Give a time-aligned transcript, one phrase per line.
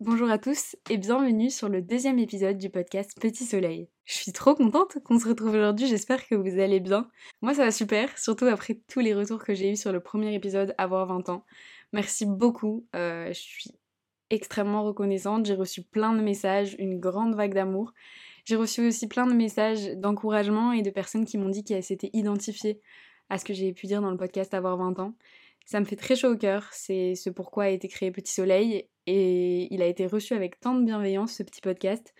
[0.00, 3.88] Bonjour à tous et bienvenue sur le deuxième épisode du podcast Petit Soleil.
[4.04, 7.08] Je suis trop contente qu'on se retrouve aujourd'hui, j'espère que vous allez bien.
[7.40, 10.34] Moi ça va super, surtout après tous les retours que j'ai eus sur le premier
[10.34, 11.46] épisode Avoir 20 ans.
[11.94, 13.70] Merci beaucoup, euh, je suis
[14.28, 17.94] extrêmement reconnaissante, j'ai reçu plein de messages, une grande vague d'amour.
[18.44, 22.10] J'ai reçu aussi plein de messages d'encouragement et de personnes qui m'ont dit qu'elles s'étaient
[22.12, 22.82] identifiées
[23.30, 25.14] à ce que j'ai pu dire dans le podcast Avoir 20 ans.
[25.64, 28.86] Ça me fait très chaud au cœur, c'est ce pourquoi a été créé Petit Soleil
[29.06, 32.14] et il a été reçu avec tant de bienveillance ce petit podcast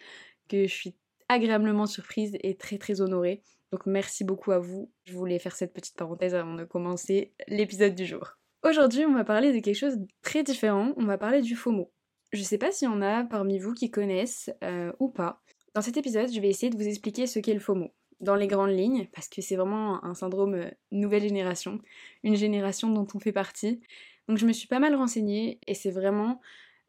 [0.49, 0.95] que je suis
[1.29, 3.43] agréablement surprise et très très honorée.
[3.73, 4.91] Donc merci beaucoup à vous.
[5.05, 8.39] Je voulais faire cette petite parenthèse avant de commencer l'épisode du jour.
[8.63, 10.93] Aujourd'hui, on va parler de quelque chose de très différent.
[10.97, 11.93] On va parler du FOMO.
[12.33, 15.43] Je sais pas s'il y en a parmi vous qui connaissent euh, ou pas.
[15.75, 18.47] Dans cet épisode, je vais essayer de vous expliquer ce qu'est le FOMO dans les
[18.47, 21.81] grandes lignes, parce que c'est vraiment un syndrome euh, nouvelle génération,
[22.23, 23.81] une génération dont on fait partie.
[24.29, 26.41] Donc je me suis pas mal renseignée et c'est vraiment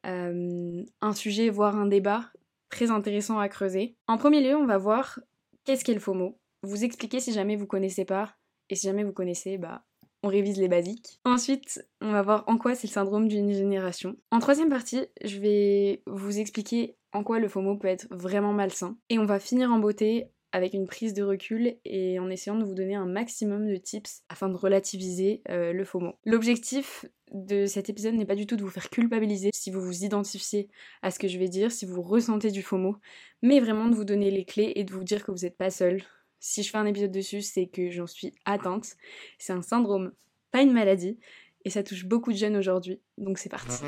[0.07, 2.31] un sujet, voire un débat
[2.70, 3.95] très intéressant à creuser.
[4.07, 5.19] En premier lieu, on va voir
[5.66, 8.36] qu'est-ce qu'est le FOMO, vous expliquer si jamais vous connaissez pas,
[8.69, 9.83] et si jamais vous connaissez, bah
[10.23, 11.19] on révise les basiques.
[11.25, 14.16] Ensuite, on va voir en quoi c'est le syndrome d'une génération.
[14.31, 18.97] En troisième partie, je vais vous expliquer en quoi le FOMO peut être vraiment malsain.
[19.09, 22.64] Et on va finir en beauté avec une prise de recul et en essayant de
[22.64, 26.14] vous donner un maximum de tips afin de relativiser euh, le FOMO.
[26.26, 30.04] L'objectif de cet épisode n'est pas du tout de vous faire culpabiliser si vous vous
[30.04, 30.70] identifiez
[31.02, 32.95] à ce que je vais dire, si vous ressentez du FOMO,
[33.42, 35.70] mais vraiment de vous donner les clés et de vous dire que vous n'êtes pas
[35.70, 36.04] seul.
[36.39, 38.95] Si je fais un épisode dessus, c'est que j'en suis atteinte.
[39.39, 40.14] C'est un syndrome,
[40.52, 41.17] pas une maladie,
[41.66, 43.84] et ça touche beaucoup de jeunes aujourd'hui, donc c'est parti.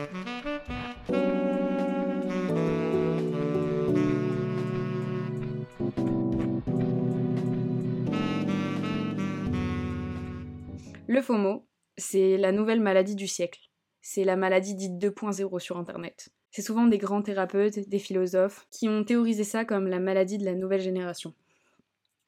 [11.11, 11.65] Le FOMO,
[11.97, 13.61] c'est la nouvelle maladie du siècle.
[13.99, 16.29] C'est la maladie dite 2.0 sur Internet.
[16.51, 20.45] C'est souvent des grands thérapeutes, des philosophes, qui ont théorisé ça comme la maladie de
[20.45, 21.33] la nouvelle génération.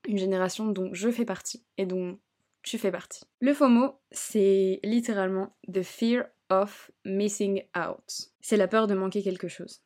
[0.08, 2.18] Une génération dont je fais partie et dont
[2.64, 3.24] tu fais partie.
[3.40, 8.32] Le FOMO, c'est littéralement the fear of missing out.
[8.40, 9.84] C'est la peur de manquer quelque chose.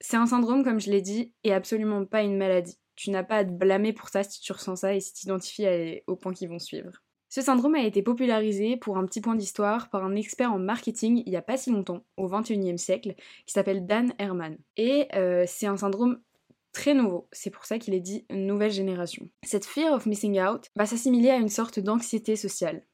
[0.00, 2.78] C'est un syndrome, comme je l'ai dit, et absolument pas une maladie.
[2.96, 5.20] Tu n'as pas à te blâmer pour ça si tu ressens ça et si tu
[5.20, 7.02] t'identifies aux points qui vont suivre.
[7.28, 11.22] Ce syndrome a été popularisé pour un petit point d'histoire par un expert en marketing
[11.26, 13.14] il n'y a pas si longtemps, au XXIe siècle,
[13.46, 14.56] qui s'appelle Dan Herman.
[14.76, 16.20] Et euh, c'est un syndrome
[16.72, 19.28] très nouveau, c'est pour ça qu'il est dit nouvelle génération.
[19.42, 22.84] Cette fear of missing out va s'assimiler à une sorte d'anxiété sociale.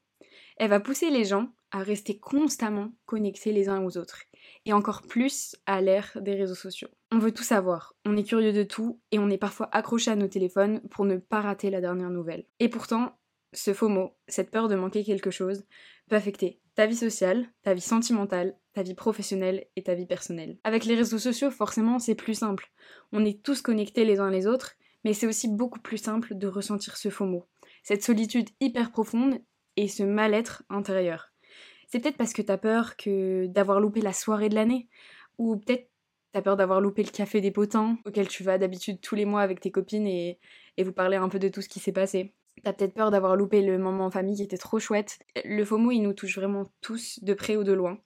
[0.57, 4.23] Elle va pousser les gens à rester constamment connectés les uns aux autres,
[4.65, 6.87] et encore plus à l'ère des réseaux sociaux.
[7.11, 10.15] On veut tout savoir, on est curieux de tout, et on est parfois accroché à
[10.15, 12.45] nos téléphones pour ne pas rater la dernière nouvelle.
[12.59, 13.17] Et pourtant,
[13.55, 15.65] ce faux mot, cette peur de manquer quelque chose,
[16.09, 20.57] peut affecter ta vie sociale, ta vie sentimentale, ta vie professionnelle et ta vie personnelle.
[20.63, 22.71] Avec les réseaux sociaux, forcément, c'est plus simple.
[23.11, 26.47] On est tous connectés les uns les autres, mais c'est aussi beaucoup plus simple de
[26.47, 27.45] ressentir ce faux mot,
[27.83, 29.39] cette solitude hyper profonde
[29.77, 31.31] et ce mal-être intérieur.
[31.87, 34.89] C'est peut-être parce que t'as peur que d'avoir loupé la soirée de l'année,
[35.37, 35.89] ou peut-être
[36.33, 39.41] t'as peur d'avoir loupé le café des potins auquel tu vas d'habitude tous les mois
[39.41, 40.39] avec tes copines et,
[40.75, 42.33] et vous parler un peu de tout ce qui s'est passé.
[42.63, 45.19] T'as peut-être peur d'avoir loupé le moment en famille qui était trop chouette.
[45.43, 47.99] Le FOMO, il nous touche vraiment tous, de près ou de loin,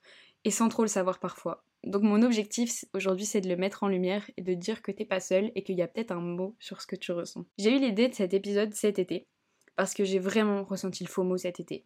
[0.43, 1.63] et sans trop le savoir parfois.
[1.85, 5.05] Donc mon objectif aujourd'hui, c'est de le mettre en lumière et de dire que t'es
[5.05, 7.45] pas seul et qu'il y a peut-être un mot sur ce que tu ressens.
[7.57, 9.27] J'ai eu l'idée de cet épisode cet été,
[9.75, 11.85] parce que j'ai vraiment ressenti le FOMO cet été.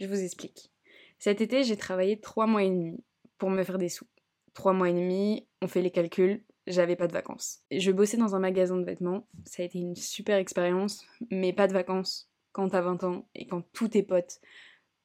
[0.00, 0.70] Je vous explique.
[1.18, 3.04] Cet été, j'ai travaillé trois mois et demi
[3.38, 4.06] pour me faire des sous.
[4.54, 7.60] Trois mois et demi, on fait les calculs, j'avais pas de vacances.
[7.70, 11.66] Je bossais dans un magasin de vêtements, ça a été une super expérience, mais pas
[11.66, 14.40] de vacances quand t'as 20 ans et quand tous tes potes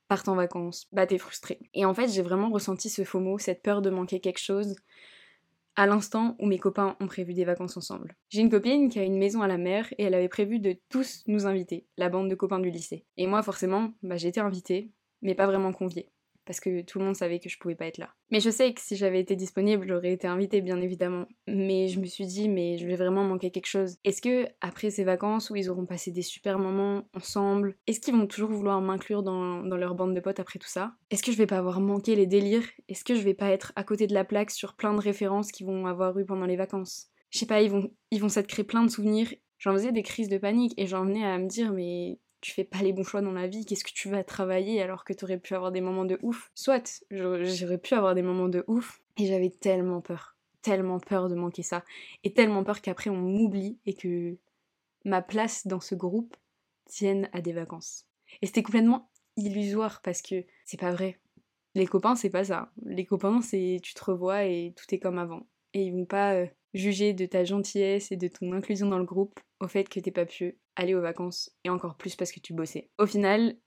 [0.07, 1.59] partent en vacances, bah t'es frustré.
[1.73, 4.75] Et en fait, j'ai vraiment ressenti ce FOMO, cette peur de manquer quelque chose,
[5.75, 8.15] à l'instant où mes copains ont prévu des vacances ensemble.
[8.29, 10.77] J'ai une copine qui a une maison à la mer et elle avait prévu de
[10.89, 13.05] tous nous inviter, la bande de copains du lycée.
[13.17, 14.91] Et moi, forcément, bah j'étais invitée,
[15.21, 16.09] mais pas vraiment conviée
[16.47, 18.09] parce que tout le monde savait que je pouvais pas être là.
[18.31, 21.27] Mais je sais que si j'avais été disponible, j'aurais été invitée bien évidemment.
[21.47, 23.97] Mais je me suis dit, mais je vais vraiment manquer quelque chose.
[24.03, 28.15] Est-ce que après ces vacances où ils auront passé des super moments ensemble, est-ce qu'ils
[28.15, 30.93] vont toujours vouloir m'inclure dans, leur bande de potes après tout ça?
[31.11, 32.67] Est-ce que je vais pas avoir manqué les délires?
[32.87, 35.51] Est-ce que je vais pas être à côté de la plaque sur plein de références
[35.51, 37.11] qu'ils vont avoir eu pendant les vacances?
[37.29, 39.33] Je sais pas, ils vont, ils vont s'être créer plein de souvenirs.
[39.59, 42.63] J'en faisais des crises de panique et j'en venais à me dire, mais tu fais
[42.63, 45.39] pas les bons choix dans la vie, qu'est-ce que tu vas travailler alors que t'aurais
[45.39, 46.51] pu avoir des moments de ouf?
[46.55, 51.35] Soit, j'aurais pu avoir des moments de ouf, et j'avais tellement peur, tellement peur de
[51.35, 51.83] manquer ça,
[52.23, 54.37] et tellement peur qu'après on m'oublie et que
[55.05, 56.35] ma place dans ce groupe
[56.85, 58.05] tienne à des vacances.
[58.41, 61.19] Et c'était complètement illusoire parce que c'est pas vrai.
[61.75, 62.71] Les copains, c'est pas ça.
[62.85, 65.47] Les copains, c'est tu te revois et tout est comme avant.
[65.73, 69.05] et ils vont pas euh, juger de ta gentillesse et de ton inclusion dans le
[69.05, 72.39] groupe au fait que t'es pas pu aller aux vacances et encore plus parce que
[72.39, 72.89] tu bossais.
[72.97, 73.57] Au final,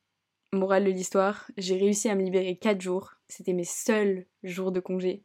[0.53, 3.15] morale de l'histoire, j'ai réussi à me libérer 4 jours.
[3.29, 5.23] C'était mes seuls jours de congé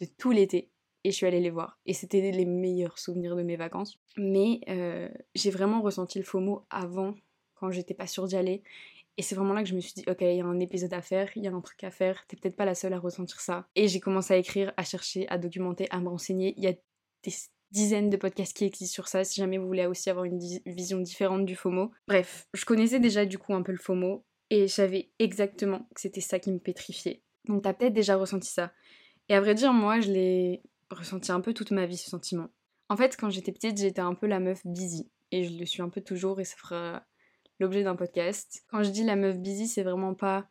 [0.00, 0.70] de tout l'été
[1.04, 1.78] et je suis allée les voir.
[1.86, 3.98] Et c'était les meilleurs souvenirs de mes vacances.
[4.16, 7.14] Mais euh, j'ai vraiment ressenti le FOMO avant,
[7.56, 8.62] quand j'étais pas sûre d'y aller.
[9.16, 10.92] Et c'est vraiment là que je me suis dit, ok, il y a un épisode
[10.92, 12.98] à faire, il y a un truc à faire, t'es peut-être pas la seule à
[12.98, 13.68] ressentir ça.
[13.76, 16.54] Et j'ai commencé à écrire, à chercher, à documenter, à me renseigner.
[16.56, 16.72] Il y a
[17.22, 17.32] des
[17.74, 21.00] dizaines de podcasts qui existent sur ça, si jamais vous voulez aussi avoir une vision
[21.00, 21.90] différente du FOMO.
[22.06, 26.00] Bref, je connaissais déjà du coup un peu le FOMO, et je savais exactement que
[26.00, 27.22] c'était ça qui me pétrifiait.
[27.46, 28.72] Donc t'as peut-être déjà ressenti ça.
[29.28, 32.48] Et à vrai dire, moi, je l'ai ressenti un peu toute ma vie, ce sentiment.
[32.88, 35.10] En fait, quand j'étais petite, j'étais un peu la meuf busy.
[35.32, 37.04] Et je le suis un peu toujours, et ça fera
[37.58, 38.64] l'objet d'un podcast.
[38.68, 40.46] Quand je dis la meuf busy, c'est vraiment pas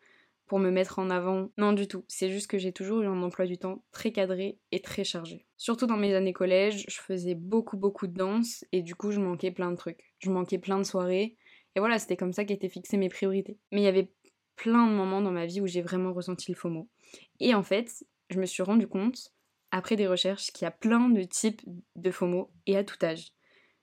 [0.60, 1.50] me mettre en avant.
[1.58, 2.06] Non du tout.
[2.08, 5.46] C'est juste que j'ai toujours eu un emploi du temps très cadré et très chargé.
[5.58, 9.20] Surtout dans mes années collège, je faisais beaucoup beaucoup de danse et du coup je
[9.20, 10.14] manquais plein de trucs.
[10.20, 11.38] Je manquais plein de soirées.
[11.76, 13.58] Et voilà, c'était comme ça qu'étaient fixées mes priorités.
[13.72, 14.12] Mais il y avait
[14.56, 16.88] plein de moments dans ma vie où j'ai vraiment ressenti le FOMO.
[17.40, 19.34] Et en fait, je me suis rendu compte,
[19.72, 21.62] après des recherches, qu'il y a plein de types
[21.96, 23.32] de FOMO et à tout âge.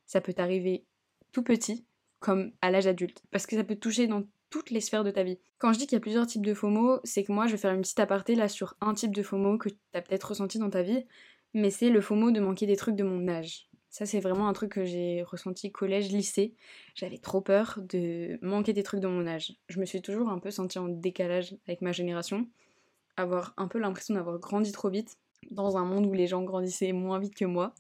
[0.07, 0.85] Ça peut t'arriver
[1.33, 1.85] tout petit,
[2.21, 3.23] comme à l'âge adulte.
[3.31, 5.39] Parce que ça peut toucher dans toutes les sphères de ta vie.
[5.59, 7.59] Quand je dis qu'il y a plusieurs types de FOMO, c'est que moi je vais
[7.59, 10.59] faire une petite aparté là sur un type de FOMO que tu as peut-être ressenti
[10.59, 11.05] dans ta vie,
[11.55, 13.69] mais c'est le FOMO de manquer des trucs de mon âge.
[13.89, 16.55] Ça c'est vraiment un truc que j'ai ressenti collège, lycée.
[16.95, 19.55] J'avais trop peur de manquer des trucs de mon âge.
[19.69, 22.49] Je me suis toujours un peu sentie en décalage avec ma génération,
[23.17, 25.17] avoir un peu l'impression d'avoir grandi trop vite
[25.51, 27.75] dans un monde où les gens grandissaient moins vite que moi,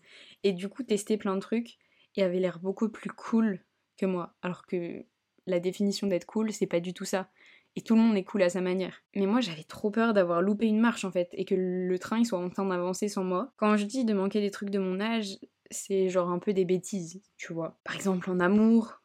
[0.45, 1.79] et du coup tester plein de trucs
[2.17, 3.61] et avait l'air beaucoup plus cool
[4.07, 4.35] moi.
[4.43, 5.05] Alors que
[5.51, 7.31] la définition d'être cool, c'est pas du tout ça.
[7.77, 9.03] Et tout le monde est cool à sa manière.
[9.15, 12.19] Mais moi, j'avais trop peur d'avoir loupé une marche en fait, et que le train
[12.19, 13.53] il soit en train d'avancer sans moi.
[13.57, 15.39] Quand je dis de manquer des trucs de mon âge,
[15.71, 17.79] c'est genre un peu des bêtises, tu vois.
[17.85, 19.01] Par exemple, en amour,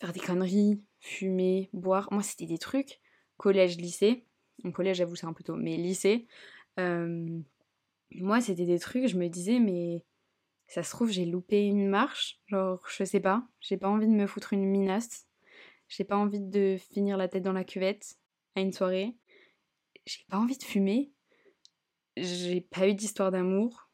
[0.00, 2.08] faire des conneries, fumer, boire.
[2.10, 3.00] Moi, c'était des trucs.
[3.36, 4.26] Collège, lycée.
[4.64, 6.26] Mon collège, j'avoue, c'est un peu tôt, mais lycée.
[6.80, 7.40] Euh,
[8.12, 10.04] moi, c'était des trucs, je me disais, mais
[10.66, 12.40] ça se trouve, j'ai loupé une marche.
[12.46, 13.46] Genre, je sais pas.
[13.60, 15.26] J'ai pas envie de me foutre une minace.
[15.88, 18.16] J'ai pas envie de finir la tête dans la cuvette
[18.54, 19.16] à une soirée.
[20.06, 21.12] J'ai pas envie de fumer.
[22.16, 23.90] J'ai pas eu d'histoire d'amour.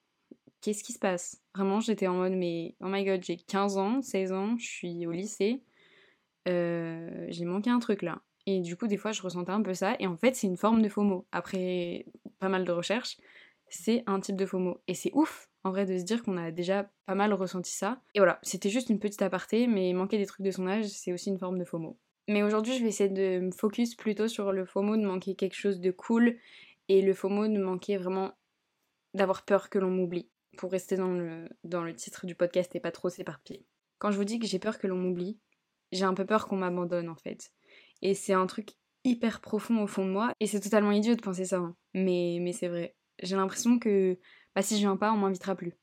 [0.60, 1.40] Qu'est-ce qui se passe?
[1.54, 5.06] Vraiment, j'étais en mode, mais oh my god, j'ai 15 ans, 16 ans, je suis
[5.06, 5.62] au lycée.
[6.48, 8.22] Euh, j'ai manqué un truc là.
[8.46, 9.96] Et du coup, des fois, je ressentais un peu ça.
[9.98, 11.26] Et en fait, c'est une forme de FOMO.
[11.32, 12.06] Après
[12.38, 13.18] pas mal de recherches,
[13.68, 14.80] c'est un type de FOMO.
[14.86, 18.00] Et c'est ouf en vrai de se dire qu'on a déjà pas mal ressenti ça.
[18.14, 21.12] Et voilà, c'était juste une petite aparté, mais manquer des trucs de son âge, c'est
[21.12, 21.98] aussi une forme de FOMO.
[22.28, 25.56] Mais aujourd'hui, je vais essayer de me focus plutôt sur le FOMO de manquer quelque
[25.56, 26.36] chose de cool
[26.88, 28.32] et le FOMO de manquer vraiment
[29.14, 30.30] d'avoir peur que l'on m'oublie.
[30.56, 33.64] Pour rester dans le, dans le titre du podcast et pas trop s'éparpiller.
[33.98, 35.38] Quand je vous dis que j'ai peur que l'on m'oublie,
[35.92, 37.52] j'ai un peu peur qu'on m'abandonne en fait.
[38.02, 38.70] Et c'est un truc
[39.04, 41.58] hyper profond au fond de moi et c'est totalement idiot de penser ça.
[41.58, 41.76] Hein.
[41.94, 42.96] Mais, mais c'est vrai.
[43.22, 44.18] J'ai l'impression que
[44.54, 45.74] bah si je viens pas, on m'invitera plus.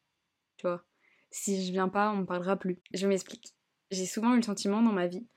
[0.57, 0.83] Tu vois.
[1.31, 2.81] Si je viens pas, on me parlera plus.
[2.93, 3.53] Je m'explique.
[3.91, 5.27] J'ai souvent eu le sentiment dans ma vie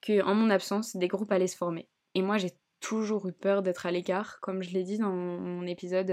[0.00, 1.88] que en mon absence, des groupes allaient se former.
[2.14, 5.66] Et moi, j'ai toujours eu peur d'être à l'écart, comme je l'ai dit dans mon
[5.66, 6.06] épisode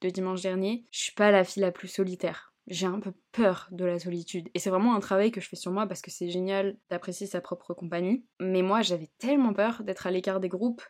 [0.00, 0.86] de dimanche dernier.
[0.90, 2.54] Je suis pas la fille la plus solitaire.
[2.66, 4.48] J'ai un peu peur de la solitude.
[4.54, 7.26] Et c'est vraiment un travail que je fais sur moi parce que c'est génial d'apprécier
[7.26, 8.24] sa propre compagnie.
[8.40, 10.82] Mais moi, j'avais tellement peur d'être à l'écart des groupes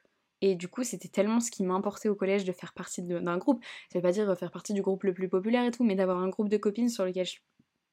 [0.46, 3.64] et du coup, c'était tellement ce qui m'importait au collège de faire partie d'un groupe.
[3.90, 6.18] Ça veut pas dire faire partie du groupe le plus populaire et tout, mais d'avoir
[6.18, 7.36] un groupe de copines sur lequel je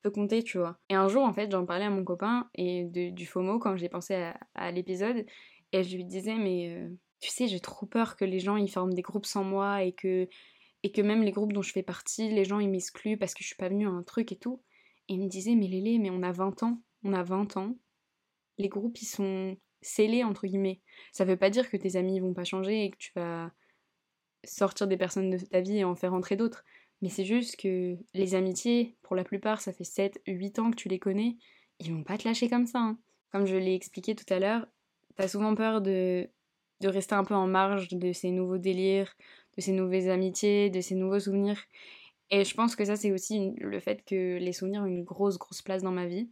[0.02, 0.78] peux compter, tu vois.
[0.90, 3.88] Et un jour, en fait, j'en parlais à mon copain et du FOMO quand j'ai
[3.88, 5.26] pensé à, l'épisode.
[5.72, 6.90] Et je lui disais, mais euh,
[7.22, 9.94] tu sais, j'ai trop peur que les gens ils forment des groupes sans moi et
[9.94, 10.28] que,
[10.84, 13.44] et que même les groupes dont je fais partie, les gens ils m'excluent parce que
[13.44, 14.62] je suis pas venue à un truc et tout.
[15.08, 17.78] Et il me disait, mais Lélé, mais on a 20 ans, on a 20 ans.
[18.58, 20.82] Les groupes ils sont scellé entre guillemets.
[21.12, 23.52] Ça veut pas dire que tes amis vont pas changer et que tu vas
[24.44, 26.64] sortir des personnes de ta vie et en faire entrer d'autres.
[27.02, 30.76] Mais c'est juste que les amitiés, pour la plupart, ça fait 7, 8 ans que
[30.76, 31.38] tu les connais,
[31.80, 32.80] ils vont pas te lâcher comme ça.
[32.80, 33.00] Hein.
[33.32, 34.68] Comme je l'ai expliqué tout à l'heure,
[35.16, 36.30] t'as souvent peur de,
[36.82, 39.16] de rester un peu en marge de ces nouveaux délires,
[39.58, 41.60] de ces nouvelles amitiés, de ces nouveaux souvenirs.
[42.30, 45.38] Et je pense que ça, c'est aussi le fait que les souvenirs ont une grosse,
[45.38, 46.30] grosse place dans ma vie.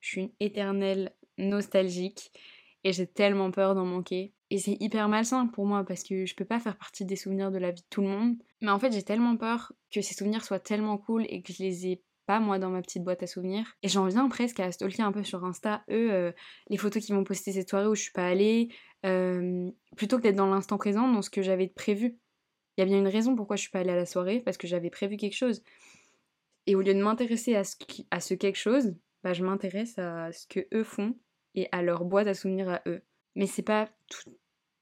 [0.00, 2.32] Je suis une éternelle nostalgique
[2.86, 4.32] et j'ai tellement peur d'en manquer.
[4.50, 7.50] Et c'est hyper malsain pour moi parce que je peux pas faire partie des souvenirs
[7.50, 8.36] de la vie de tout le monde.
[8.60, 11.64] Mais en fait, j'ai tellement peur que ces souvenirs soient tellement cool et que je
[11.64, 13.76] les ai pas moi dans ma petite boîte à souvenirs.
[13.82, 16.32] Et j'en viens presque à stalker un peu sur Insta, eux, euh,
[16.68, 18.68] les photos qu'ils vont poster cette soirée où je suis pas allée,
[19.04, 22.16] euh, plutôt que d'être dans l'instant présent, dans ce que j'avais prévu.
[22.76, 24.58] Il y a bien une raison pourquoi je suis pas allée à la soirée, parce
[24.58, 25.64] que j'avais prévu quelque chose.
[26.66, 27.74] Et au lieu de m'intéresser à ce,
[28.12, 31.16] à ce quelque chose, bah, je m'intéresse à ce que eux font
[31.56, 33.02] et à leur boîte à souvenirs à eux.
[33.34, 34.36] Mais c'est pas tout,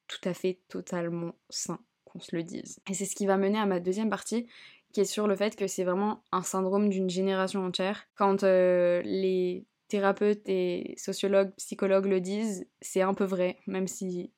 [0.07, 2.81] tout à fait totalement sain qu'on se le dise.
[2.91, 4.47] Et c'est ce qui va mener à ma deuxième partie,
[4.93, 8.07] qui est sur le fait que c'est vraiment un syndrome d'une génération entière.
[8.15, 14.33] Quand euh, les thérapeutes et sociologues, psychologues le disent, c'est un peu vrai, même si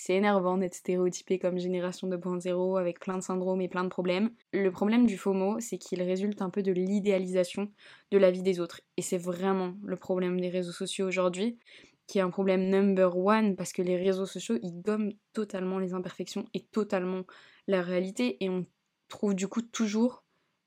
[0.00, 4.30] c'est énervant d'être stéréotypé comme génération 2.0 avec plein de syndromes et plein de problèmes.
[4.52, 7.72] Le problème du FOMO, c'est qu'il résulte un peu de l'idéalisation
[8.12, 8.80] de la vie des autres.
[8.96, 11.58] Et c'est vraiment le problème des réseaux sociaux aujourd'hui,
[12.06, 15.94] qui est un problème number one, parce que les réseaux sociaux, ils gomment totalement les
[15.94, 17.24] imperfections et totalement
[17.66, 18.64] la réalité, et on
[19.08, 20.22] trouve du coup toujours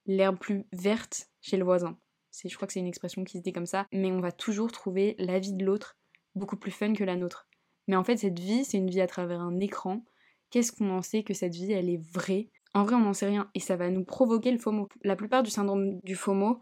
[0.07, 1.97] l'herbe plus verte chez le voisin.
[2.43, 4.73] Je crois que c'est une expression qui se dit comme ça, mais on va toujours
[4.73, 5.95] trouver la vie de l'autre
[6.35, 7.47] beaucoup plus fun que la nôtre.
[7.87, 10.03] Mais en fait, cette vie, c'est une vie à travers un écran.
[10.49, 12.49] Qu'est-ce qu'on en sait que cette vie, elle est vraie?
[12.73, 14.87] En vrai, on n'en sait rien et ça va nous provoquer le FOMO.
[15.03, 16.59] La plupart du syndrome du FOMO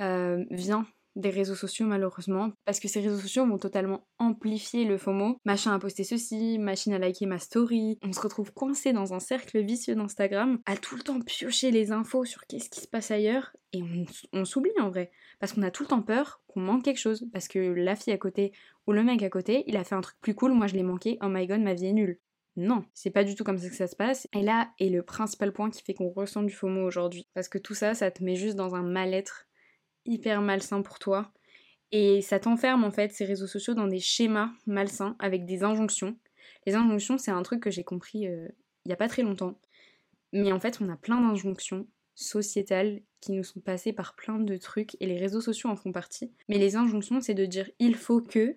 [0.00, 4.98] euh, vient des réseaux sociaux malheureusement, parce que ces réseaux sociaux vont totalement amplifier le
[4.98, 5.38] FOMO.
[5.44, 7.98] Machin a posté ceci, machine a liké ma story.
[8.02, 11.92] On se retrouve coincé dans un cercle vicieux d'Instagram, à tout le temps piocher les
[11.92, 13.82] infos sur qu'est-ce qui se passe ailleurs, et
[14.32, 15.10] on, s'oublie en vrai.
[15.40, 18.12] Parce qu'on a tout le temps peur qu'on manque quelque chose, parce que la fille
[18.12, 18.52] à côté
[18.86, 20.82] ou le mec à côté, il a fait un truc plus cool, moi je l'ai
[20.82, 22.18] manqué, oh my god, ma vie est nulle.
[22.56, 24.28] Non, c'est pas du tout comme ça que ça se passe.
[24.32, 27.26] Et là est le principal point qui fait qu'on ressent du FOMO aujourd'hui.
[27.34, 29.48] Parce que tout ça, ça te met juste dans un mal-être
[30.06, 31.32] hyper malsain pour toi.
[31.92, 36.16] Et ça t'enferme en fait ces réseaux sociaux dans des schémas malsains avec des injonctions.
[36.66, 38.48] Les injonctions, c'est un truc que j'ai compris euh,
[38.84, 39.58] il n'y a pas très longtemps.
[40.32, 44.56] Mais en fait, on a plein d'injonctions sociétales qui nous sont passées par plein de
[44.56, 46.32] trucs et les réseaux sociaux en font partie.
[46.48, 48.56] Mais les injonctions, c'est de dire il faut que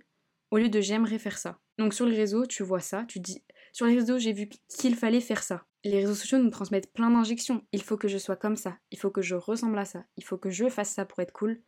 [0.52, 1.60] au lieu de j'aimerais faire ça.
[1.78, 4.96] Donc sur les réseaux, tu vois ça, tu dis sur les réseaux, j'ai vu qu'il
[4.96, 5.67] fallait faire ça.
[5.84, 7.66] Les réseaux sociaux nous transmettent plein d'injections.
[7.72, 10.24] Il faut que je sois comme ça, il faut que je ressemble à ça, il
[10.24, 11.62] faut que je fasse ça pour être cool.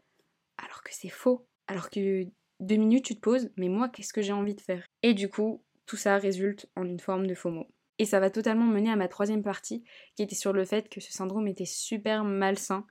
[0.57, 1.47] Alors que c'est faux.
[1.67, 2.25] Alors que
[2.59, 4.85] deux minutes, tu te poses, mais moi, qu'est-ce que j'ai envie de faire?
[5.03, 7.67] Et du coup, tout ça résulte en une forme de FOMO.
[7.99, 9.83] Et ça va totalement mener à ma troisième partie,
[10.15, 12.85] qui était sur le fait que ce syndrome était super malsain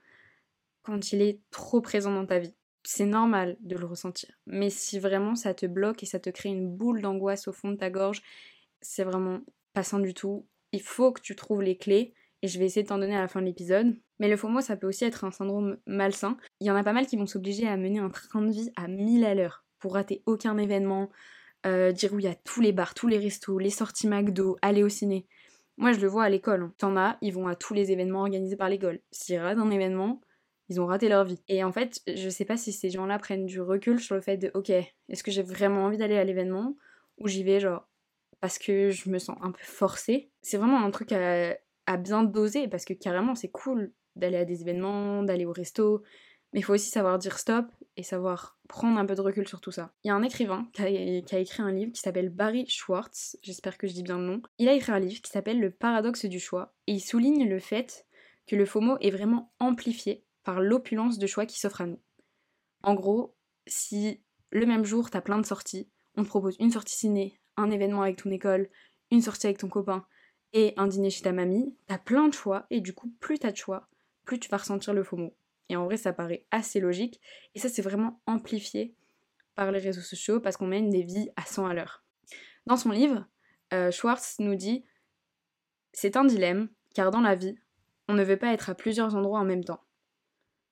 [0.82, 2.54] quand il est trop présent dans ta vie
[2.90, 4.30] c'est normal de le ressentir.
[4.46, 7.70] Mais si vraiment ça te bloque et ça te crée une boule d'angoisse au fond
[7.70, 8.22] de ta gorge,
[8.80, 9.40] c'est vraiment
[9.74, 10.46] pas sain du tout.
[10.72, 13.20] Il faut que tu trouves les clés et je vais essayer de t'en donner à
[13.20, 13.96] la fin de l'épisode.
[14.20, 16.36] Mais le FOMO, ça peut aussi être un syndrome malsain.
[16.60, 18.70] Il y en a pas mal qui vont s'obliger à mener un train de vie
[18.76, 21.10] à 1000 à l'heure pour rater aucun événement,
[21.66, 24.88] euh, dire oui à tous les bars, tous les restos, les sorties McDo, aller au
[24.88, 25.26] ciné.
[25.76, 26.62] Moi, je le vois à l'école.
[26.62, 26.74] Hein.
[26.78, 29.00] T'en as, ils vont à tous les événements organisés par l'école.
[29.12, 30.20] S'ils ratent un événement,
[30.68, 31.40] ils ont raté leur vie.
[31.48, 34.36] Et en fait, je sais pas si ces gens-là prennent du recul sur le fait
[34.36, 36.76] de ok, est-ce que j'ai vraiment envie d'aller à l'événement
[37.18, 37.88] ou j'y vais genre
[38.40, 40.30] parce que je me sens un peu forcée.
[40.42, 41.56] C'est vraiment un truc à,
[41.98, 46.02] bien doser parce que carrément c'est cool d'aller à des événements, d'aller au resto,
[46.52, 47.66] mais il faut aussi savoir dire stop
[47.96, 49.92] et savoir prendre un peu de recul sur tout ça.
[50.04, 50.86] Il y a un écrivain qui a,
[51.22, 54.24] qui a écrit un livre qui s'appelle Barry Schwartz, j'espère que je dis bien le
[54.24, 54.42] nom.
[54.58, 57.58] Il a écrit un livre qui s'appelle Le paradoxe du choix et il souligne le
[57.58, 58.06] fait
[58.46, 62.00] que le FOMO est vraiment amplifié par l'opulence de choix qui s'offre à nous.
[62.82, 66.96] En gros, si le même jour t'as plein de sorties, on te propose une sortie
[66.96, 68.68] ciné, un événement avec ton école,
[69.10, 70.06] une sortie avec ton copain
[70.52, 73.52] et un dîner chez ta mamie, t'as plein de choix et du coup plus t'as
[73.52, 73.88] de choix,
[74.24, 75.34] plus tu vas ressentir le FOMO.
[75.68, 77.20] Et en vrai ça paraît assez logique
[77.54, 78.94] et ça c'est vraiment amplifié
[79.54, 82.04] par les réseaux sociaux parce qu'on mène des vies à 100 à l'heure.
[82.66, 83.26] Dans son livre,
[83.72, 84.84] euh, Schwartz nous dit
[85.92, 87.58] C'est un dilemme car dans la vie,
[88.08, 89.82] on ne veut pas être à plusieurs endroits en même temps.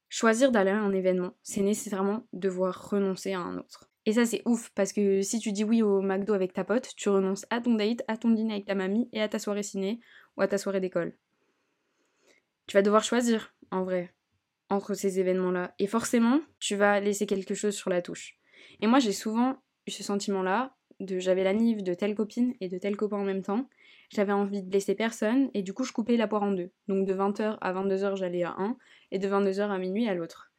[0.09, 3.90] Choisir d'aller à un événement, c'est nécessairement devoir renoncer à un autre.
[4.07, 6.91] Et ça c'est ouf parce que si tu dis oui au McDo avec ta pote,
[6.97, 9.65] tu renonces à ton date, à ton dîner avec ta mamie et à ta soirée
[9.65, 10.01] ciné
[10.37, 11.17] ou à ta soirée d'école.
[12.69, 14.15] Tu vas devoir choisir en vrai
[14.69, 18.39] entre ces événements-là et forcément, tu vas laisser quelque chose sur la touche.
[18.81, 19.57] Et moi j'ai souvent
[19.89, 23.25] eu ce sentiment-là de j'avais la nive de telle copine et de tel copain en
[23.25, 23.69] même temps
[24.11, 26.71] j'avais envie de blesser personne et du coup je coupais la poire en deux.
[26.87, 28.77] Donc de 20h à 22h j'allais à un
[29.11, 30.53] et de 22h à minuit à l'autre.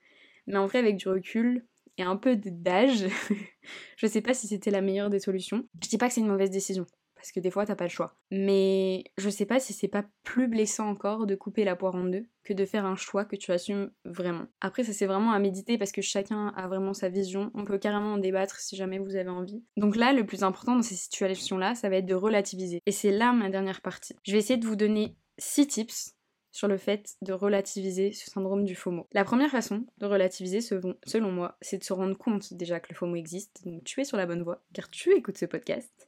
[0.47, 1.65] Mais en vrai avec du recul
[1.97, 3.05] et un peu d'âge,
[3.97, 5.67] je sais pas si c'était la meilleure des solutions.
[5.81, 6.85] Je dis pas que c'est une mauvaise décision
[7.17, 8.15] parce que des fois t'as pas le choix.
[8.31, 12.05] Mais je sais pas si c'est pas plus blessant encore de couper la poire en
[12.05, 14.45] deux que de faire un choix que tu assumes vraiment.
[14.61, 17.77] Après ça c'est vraiment à méditer parce que chacun a vraiment sa vision, on peut
[17.77, 19.63] carrément en débattre si jamais vous avez envie.
[19.75, 22.81] Donc là le plus important dans ces situations là ça va être de relativiser.
[22.85, 24.15] Et c'est là ma dernière partie.
[24.23, 26.16] Je vais essayer de vous donner 6 tips
[26.51, 29.07] sur le fait de relativiser ce syndrome du FOMO.
[29.11, 32.95] La première façon de relativiser, selon moi, c'est de se rendre compte déjà que le
[32.95, 36.07] FOMO existe, donc tu es sur la bonne voie, car tu écoutes ce podcast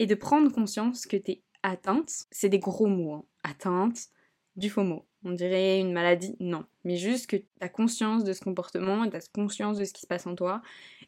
[0.00, 4.08] et de prendre conscience que t'es atteinte, c'est des gros mots, hein, atteinte
[4.56, 5.06] du FOMO.
[5.24, 6.64] on dirait une maladie, non.
[6.84, 9.92] Mais juste que tu as conscience de ce comportement et tu as conscience de ce
[9.92, 10.62] qui se passe en toi.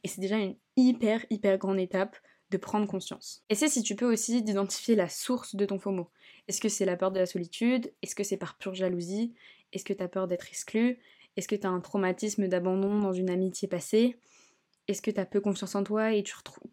[0.05, 2.17] Et c'est déjà une hyper, hyper grande étape
[2.51, 3.43] de prendre conscience.
[3.49, 6.11] Et c'est si tu peux aussi d'identifier la source de ton FOMO.
[6.49, 7.93] Est-ce que c'est la peur de la solitude?
[8.03, 9.35] Est-ce que c'est par pure jalousie?
[9.73, 10.99] Est-ce que tu as peur d'être exclu?
[11.37, 14.17] Est-ce que tu as un traumatisme d'abandon dans une amitié passée?
[14.89, 16.25] Est-ce que tu as peu confiance en toi et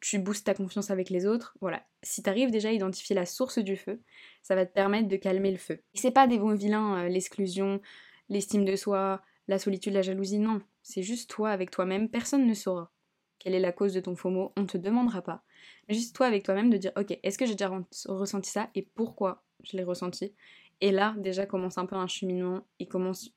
[0.02, 1.56] tu, boostes ta confiance avec les autres?
[1.62, 1.86] Voilà.
[2.02, 4.02] Si tu arrives déjà à identifier la source du feu,
[4.42, 5.84] ça va te permettre de calmer le feu.
[5.94, 7.82] Et c'est pas des bons vilains, euh, l'exclusion,
[8.28, 10.62] l'estime de soi, la solitude, la jalousie, non.
[10.82, 12.92] C'est juste toi avec toi-même, personne ne saura
[13.40, 15.44] quelle est la cause de ton FOMO, on ne te demandera pas.
[15.88, 17.72] Juste toi avec toi-même de dire ok, est-ce que j'ai déjà
[18.06, 19.44] ressenti ça et pourquoi?
[19.64, 20.34] Je l'ai ressenti
[20.82, 23.32] Et là, déjà commence un peu un cheminement et commence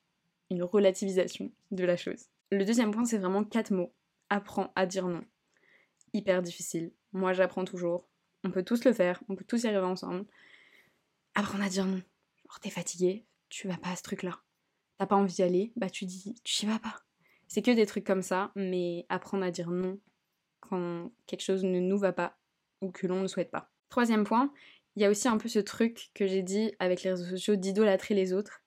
[0.50, 2.26] une relativisation de la chose.
[2.50, 3.92] Le deuxième point, c'est vraiment quatre mots.
[4.28, 5.24] Apprends à dire non.
[6.12, 6.92] Hyper difficile.
[7.12, 8.08] Moi, j'apprends toujours.
[8.44, 10.26] On peut tous le faire, on peut tous y arriver ensemble.
[11.34, 12.02] Apprends à dire non.
[12.46, 14.40] Genre, t'es fatigué, tu vas pas à ce truc-là.
[14.98, 17.02] T'as pas envie d'y aller, bah tu dis, tu y vas pas.
[17.48, 19.98] C'est que des trucs comme ça, mais apprendre à dire non
[20.60, 22.38] quand quelque chose ne nous va pas
[22.80, 23.70] ou que l'on ne souhaite pas.
[23.88, 24.52] Troisième point,
[24.96, 27.56] il y a aussi un peu ce truc que j'ai dit avec les réseaux sociaux
[27.56, 28.60] d'idolâtrer les autres.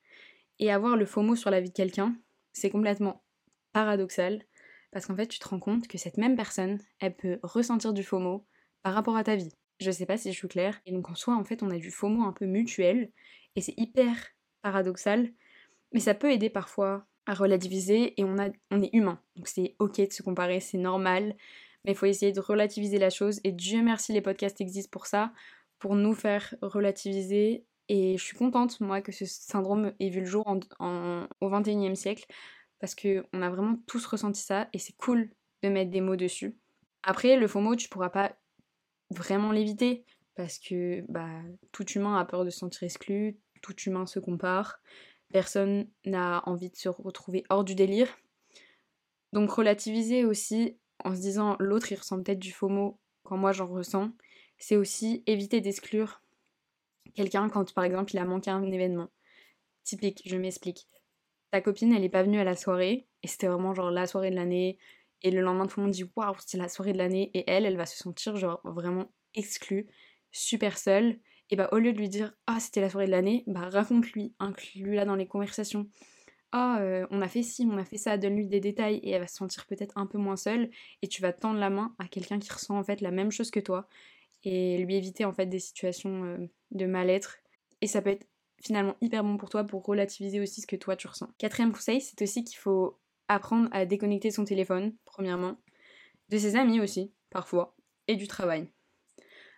[0.60, 2.16] Et avoir le faux mot sur la vie de quelqu'un,
[2.54, 3.24] c'est complètement
[3.74, 4.44] paradoxal,
[4.92, 8.04] parce qu'en fait tu te rends compte que cette même personne, elle peut ressentir du
[8.04, 8.46] faux mot
[8.82, 9.52] par rapport à ta vie.
[9.82, 10.80] Je sais pas si je suis claire.
[10.86, 13.12] Et donc en soi, en fait, on a du faux mot un peu mutuel,
[13.56, 14.16] et c'est hyper
[14.62, 15.30] paradoxal,
[15.92, 18.36] mais ça peut aider parfois à relativiser et on,
[18.72, 19.20] on est humain.
[19.36, 21.36] Donc c'est ok de se comparer, c'est normal,
[21.84, 25.08] mais il faut essayer de relativiser la chose et Dieu merci les podcasts existent pour
[25.08, 25.34] ça,
[25.80, 30.26] pour nous faire relativiser et je suis contente moi que ce syndrome ait vu le
[30.26, 32.26] jour au 21e siècle
[32.80, 35.30] parce qu'on a vraiment tous ressenti ça et c'est cool
[35.64, 36.58] de mettre des mots dessus.
[37.04, 38.36] Après le mot tu pourras pas
[39.12, 40.06] vraiment l'éviter
[40.36, 41.30] parce que bah,
[41.72, 44.80] tout humain a peur de se sentir exclu, tout humain se compare
[45.32, 48.08] personne n'a envie de se retrouver hors du délire.
[49.34, 53.68] Donc relativiser aussi en se disant l'autre il ressent peut-être du FOMO quand moi j'en
[53.68, 54.12] ressens,
[54.58, 56.22] c'est aussi éviter d'exclure
[57.16, 59.10] quelqu'un quand par exemple il a manqué un événement.
[59.84, 60.88] Typique, je m'explique.
[61.52, 64.30] Ta copine elle est pas venue à la soirée et c'était vraiment genre la soirée
[64.30, 64.78] de l'année
[65.22, 67.66] et le lendemain tout le monde dit waouh c'est la soirée de l'année et elle
[67.66, 69.88] elle va se sentir genre vraiment exclue,
[70.32, 73.44] super seule et bah au lieu de lui dire ah c'était la soirée de l'année,
[73.48, 75.88] bah raconte-lui, inclus-la dans les conversations.
[76.52, 79.22] Ah euh, on a fait ci, on a fait ça, donne-lui des détails et elle
[79.22, 80.70] va se sentir peut-être un peu moins seule
[81.02, 83.52] et tu vas tendre la main à quelqu'un qui ressent en fait la même chose
[83.52, 83.88] que toi
[84.46, 86.38] et lui éviter en fait des situations euh,
[86.72, 87.38] de mal-être
[87.82, 88.28] et ça peut être
[88.64, 91.30] finalement hyper bon pour toi pour relativiser aussi ce que toi tu ressens.
[91.38, 95.58] Quatrième conseil, c'est aussi qu'il faut apprendre à déconnecter son téléphone, premièrement,
[96.30, 97.76] de ses amis aussi, parfois,
[98.08, 98.70] et du travail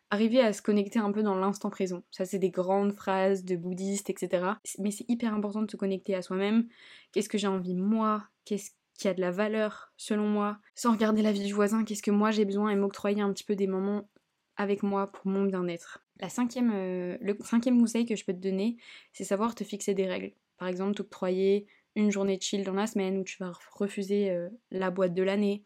[0.09, 2.03] arriver à se connecter un peu dans l'instant présent.
[2.11, 4.53] Ça, c'est des grandes phrases de bouddhistes, etc.
[4.79, 6.67] Mais c'est hyper important de se connecter à soi-même.
[7.11, 8.27] Qu'est-ce que j'ai envie moi?
[8.45, 10.59] Qu'est-ce qui a de la valeur selon moi?
[10.75, 12.69] Sans regarder la vie du voisin, qu'est-ce que moi j'ai besoin?
[12.69, 14.09] Et m'octroyer un petit peu des moments
[14.57, 16.03] avec moi pour mon bien-être.
[16.19, 18.77] La cinquième, euh, le cinquième conseil que je peux te donner,
[19.13, 20.33] c'est savoir te fixer des règles.
[20.57, 24.49] Par exemple, t'octroyer une journée de chill dans la semaine où tu vas refuser euh,
[24.71, 25.63] la boîte de l'année,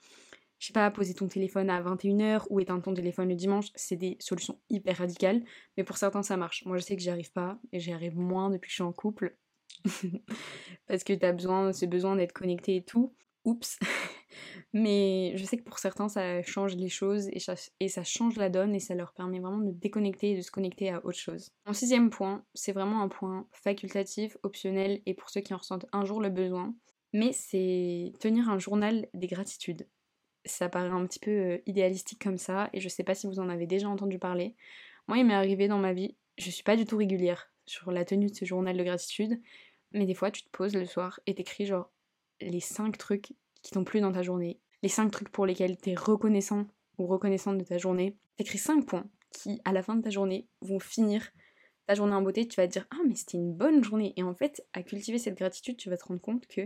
[0.60, 3.96] je sais pas, poser ton téléphone à 21h ou éteindre ton téléphone le dimanche, c'est
[3.96, 5.44] des solutions hyper radicales,
[5.76, 6.64] mais pour certains ça marche.
[6.66, 8.84] Moi je sais que j'y arrive pas, et j'y arrive moins depuis que je suis
[8.84, 9.36] en couple,
[10.88, 13.16] parce que t'as besoin, c'est besoin d'être connecté et tout.
[13.44, 13.80] Oups.
[14.74, 18.76] mais je sais que pour certains ça change les choses et ça, change la donne
[18.76, 21.52] et ça leur permet vraiment de déconnecter et de se connecter à autre chose.
[21.66, 25.86] Mon sixième point, c'est vraiment un point facultatif, optionnel et pour ceux qui en ressentent
[25.92, 26.74] un jour le besoin,
[27.14, 29.88] mais c'est tenir un journal des gratitudes
[30.46, 33.40] ça paraît un petit peu euh, idéalistique comme ça, et je sais pas si vous
[33.40, 34.56] en avez déjà entendu parler.
[35.08, 38.06] Moi, il m'est arrivé dans ma vie, je suis pas du tout régulière sur la
[38.06, 39.40] tenue de ce journal de gratitude,
[39.92, 41.92] mais des fois, tu te poses le soir et t'écris genre
[42.40, 45.96] les 5 trucs qui t'ont plu dans ta journée, les 5 trucs pour lesquels t'es
[45.96, 48.18] reconnaissant ou reconnaissante de ta journée.
[48.38, 51.32] T'écris 5 points qui, à la fin de ta journée, vont finir
[51.88, 52.48] ta journée en beauté.
[52.48, 54.14] Tu vas te dire, ah, mais c'était une bonne journée.
[54.18, 56.62] Et en fait, à cultiver cette gratitude, tu vas te rendre compte que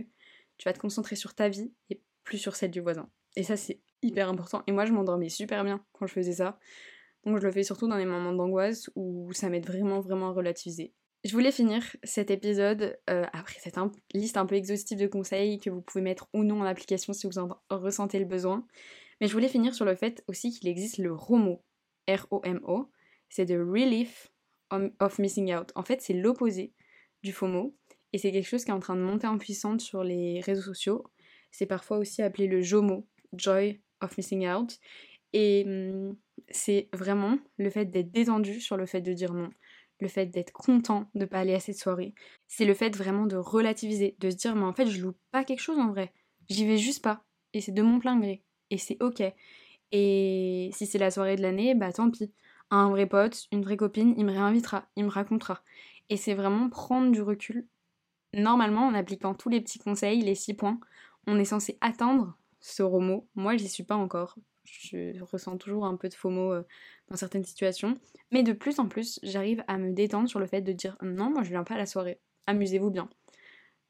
[0.58, 3.08] tu vas te concentrer sur ta vie et plus sur celle du voisin.
[3.36, 4.62] Et ça, c'est hyper important.
[4.66, 6.58] Et moi, je m'endormais super bien quand je faisais ça.
[7.24, 10.32] Donc, je le fais surtout dans les moments d'angoisse où ça m'aide vraiment, vraiment à
[10.32, 10.94] relativiser.
[11.26, 13.76] Je voulais finir cet épisode, euh, après cette
[14.14, 17.26] liste un peu exhaustive de conseils que vous pouvez mettre ou non en application si
[17.26, 18.64] vous en ressentez le besoin.
[19.20, 21.64] Mais je voulais finir sur le fait aussi qu'il existe le ROMO,
[22.08, 22.92] R-O-M-O,
[23.28, 24.30] c'est de Relief
[24.70, 25.72] of Missing Out.
[25.74, 26.72] En fait, c'est l'opposé
[27.24, 27.74] du FOMO,
[28.12, 30.62] et c'est quelque chose qui est en train de monter en puissance sur les réseaux
[30.62, 31.02] sociaux.
[31.50, 34.78] C'est parfois aussi appelé le JOMO, Joy of Missing Out.
[35.32, 36.16] Et hum,
[36.50, 39.50] c'est vraiment le fait d'être détendu sur le fait de dire non.
[40.00, 42.14] Le fait d'être content de pas aller à cette soirée.
[42.48, 45.44] C'est le fait vraiment de relativiser, de se dire mais en fait je loupe pas
[45.44, 46.12] quelque chose en vrai.
[46.48, 47.24] J'y vais juste pas.
[47.52, 48.42] Et c'est de mon plein gré.
[48.70, 49.22] Et c'est ok.
[49.92, 52.32] Et si c'est la soirée de l'année, bah tant pis.
[52.70, 55.62] Un vrai pote, une vraie copine, il me réinvitera, il me racontera.
[56.08, 57.68] Et c'est vraiment prendre du recul.
[58.34, 60.80] Normalement, en appliquant tous les petits conseils, les six points,
[61.26, 63.28] on est censé atteindre ce romo.
[63.34, 64.36] Moi, j'y suis pas encore.
[64.66, 66.62] Je ressens toujours un peu de FOMO euh,
[67.08, 67.94] dans certaines situations.
[68.32, 71.30] Mais de plus en plus, j'arrive à me détendre sur le fait de dire non,
[71.30, 72.20] moi je viens pas à la soirée.
[72.46, 73.08] Amusez-vous bien.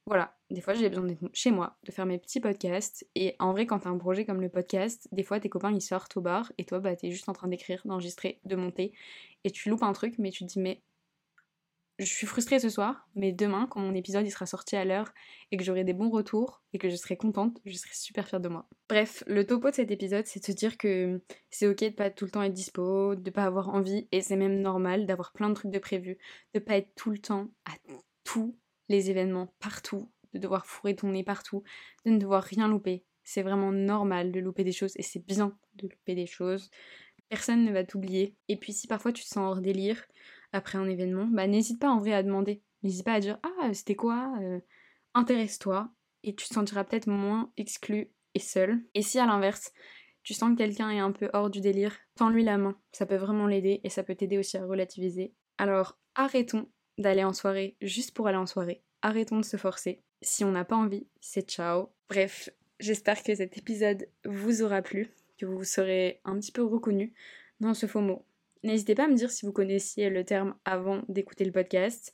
[0.07, 3.05] Voilà, des fois j'ai besoin d'être chez moi, de faire mes petits podcasts.
[3.17, 5.81] Et en vrai, quand t'as un projet comme le podcast, des fois tes copains ils
[5.81, 8.93] sortent au bar et toi bah t'es juste en train d'écrire, d'enregistrer, de monter.
[9.43, 10.83] Et tu loupes un truc, mais tu te dis mais
[11.99, 15.13] je suis frustrée ce soir, mais demain, quand mon épisode il sera sorti à l'heure
[15.51, 18.41] et que j'aurai des bons retours et que je serai contente, je serai super fière
[18.41, 18.69] de moi.
[18.89, 22.11] Bref, le topo de cet épisode, c'est de se dire que c'est ok de pas
[22.11, 25.49] tout le temps être dispo, de pas avoir envie, et c'est même normal d'avoir plein
[25.49, 26.19] de trucs de prévu,
[26.55, 27.73] de pas être tout le temps à
[28.25, 31.63] tous les événements, partout, de devoir fourrer ton nez partout,
[32.05, 33.05] de ne devoir rien louper.
[33.25, 36.71] C'est vraiment normal de louper des choses et c'est bien de louper des choses.
[37.29, 38.37] Personne ne va t'oublier.
[38.49, 40.07] Et puis si parfois tu te sens hors délire,
[40.53, 42.63] après un événement, bah n'hésite pas en vrai à demander.
[42.83, 44.61] N'hésite pas à dire Ah, c'était quoi euh,
[45.15, 45.91] Intéresse-toi
[46.23, 48.83] et tu te sentiras peut-être moins exclu et seul.
[48.95, 49.73] Et si à l'inverse,
[50.23, 52.77] tu sens que quelqu'un est un peu hors du délire, tends-lui la main.
[52.93, 55.33] Ça peut vraiment l'aider et ça peut t'aider aussi à relativiser.
[55.57, 58.83] Alors arrêtons d'aller en soirée juste pour aller en soirée.
[59.03, 60.03] Arrêtons de se forcer.
[60.23, 61.91] Si on n'a pas envie, c'est ciao.
[62.09, 67.15] Bref, j'espère que cet épisode vous aura plu, que vous serez un petit peu reconnu
[67.61, 68.27] dans ce faux mot.
[68.63, 72.13] N'hésitez pas à me dire si vous connaissiez le terme avant d'écouter le podcast.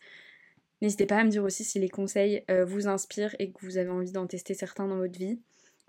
[0.81, 3.79] N'hésitez pas à me dire aussi si les conseils euh, vous inspirent et que vous
[3.79, 5.39] avez envie d'en tester certains dans votre vie.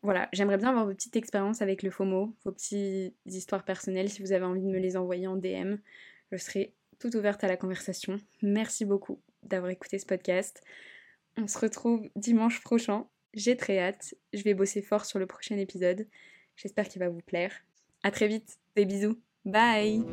[0.03, 4.21] Voilà, j'aimerais bien avoir vos petites expériences avec le FOMO, vos petites histoires personnelles, si
[4.21, 5.77] vous avez envie de me les envoyer en DM.
[6.31, 8.19] Je serai toute ouverte à la conversation.
[8.41, 10.61] Merci beaucoup d'avoir écouté ce podcast.
[11.37, 13.07] On se retrouve dimanche prochain.
[13.33, 14.13] J'ai très hâte.
[14.33, 16.07] Je vais bosser fort sur le prochain épisode.
[16.55, 17.53] J'espère qu'il va vous plaire.
[18.03, 18.59] À très vite.
[18.75, 19.17] Des bisous.
[19.45, 20.03] Bye